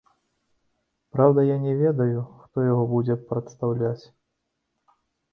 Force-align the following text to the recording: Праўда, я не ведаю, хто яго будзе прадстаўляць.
Праўда, 1.17 1.43
я 1.49 1.57
не 1.65 1.73
ведаю, 1.81 2.23
хто 2.45 2.63
яго 2.67 2.83
будзе 2.93 3.17
прадстаўляць. 3.33 4.03